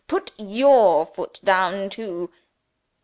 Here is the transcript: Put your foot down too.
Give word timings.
Put 0.07 0.31
your 0.39 1.05
foot 1.05 1.39
down 1.43 1.91
too. 1.91 2.31